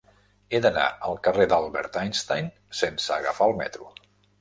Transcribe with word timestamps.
He 0.55 0.61
d'anar 0.65 0.85
al 1.09 1.19
carrer 1.27 1.47
d'Albert 1.53 2.01
Einstein 2.07 2.51
sense 2.83 3.17
agafar 3.21 3.53
el 3.55 3.59
metro. 3.65 3.97